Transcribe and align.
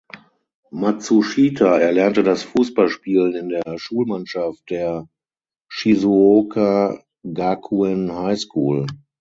Matsushita 0.71 1.77
erlernte 1.77 2.23
das 2.23 2.41
Fußballspielen 2.41 3.35
in 3.35 3.49
der 3.49 3.77
Schulmannschaft 3.77 4.67
der 4.71 5.07
"Shizuoka 5.71 7.03
Gakuen 7.21 8.11
High 8.11 8.39
School". 8.39 8.87